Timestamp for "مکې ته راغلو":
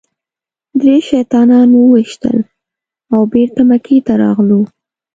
3.69-4.61